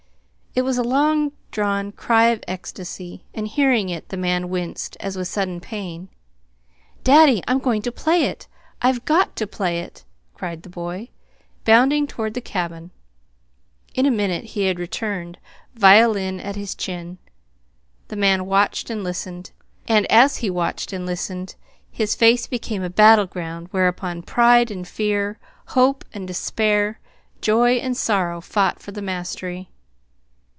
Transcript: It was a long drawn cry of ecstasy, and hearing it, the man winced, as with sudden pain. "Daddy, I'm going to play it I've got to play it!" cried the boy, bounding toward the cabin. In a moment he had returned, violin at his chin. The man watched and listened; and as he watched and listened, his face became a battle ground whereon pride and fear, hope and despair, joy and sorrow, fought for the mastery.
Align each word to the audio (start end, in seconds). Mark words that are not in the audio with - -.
It 0.53 0.63
was 0.63 0.77
a 0.77 0.83
long 0.83 1.31
drawn 1.49 1.93
cry 1.93 2.25
of 2.25 2.43
ecstasy, 2.45 3.23
and 3.33 3.47
hearing 3.47 3.87
it, 3.87 4.09
the 4.09 4.17
man 4.17 4.49
winced, 4.49 4.97
as 4.99 5.15
with 5.15 5.29
sudden 5.29 5.61
pain. 5.61 6.09
"Daddy, 7.05 7.41
I'm 7.47 7.59
going 7.59 7.81
to 7.83 7.91
play 7.91 8.25
it 8.25 8.49
I've 8.81 9.05
got 9.05 9.33
to 9.37 9.47
play 9.47 9.79
it!" 9.79 10.03
cried 10.33 10.63
the 10.63 10.69
boy, 10.69 11.07
bounding 11.63 12.05
toward 12.05 12.33
the 12.33 12.41
cabin. 12.41 12.91
In 13.95 14.05
a 14.05 14.11
moment 14.11 14.43
he 14.43 14.63
had 14.65 14.77
returned, 14.77 15.37
violin 15.75 16.41
at 16.41 16.57
his 16.57 16.75
chin. 16.75 17.17
The 18.09 18.17
man 18.17 18.45
watched 18.45 18.89
and 18.89 19.05
listened; 19.05 19.51
and 19.87 20.05
as 20.11 20.37
he 20.39 20.49
watched 20.49 20.91
and 20.91 21.05
listened, 21.05 21.55
his 21.89 22.13
face 22.13 22.45
became 22.45 22.83
a 22.83 22.89
battle 22.89 23.25
ground 23.25 23.69
whereon 23.71 24.21
pride 24.23 24.69
and 24.69 24.85
fear, 24.85 25.39
hope 25.67 26.03
and 26.13 26.27
despair, 26.27 26.99
joy 27.39 27.75
and 27.75 27.95
sorrow, 27.95 28.41
fought 28.41 28.79
for 28.81 28.91
the 28.91 29.01
mastery. 29.01 29.69